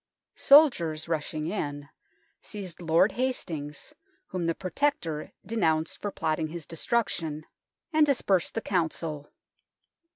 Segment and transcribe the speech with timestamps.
[0.39, 1.87] Soldiers, rushing in,
[2.41, 3.93] seized Lord Hastings,
[4.29, 7.45] whom the Protector denounced for plotting his destruction,
[7.93, 9.33] and dispersed the 34 THE TOWER OF LONDON Council.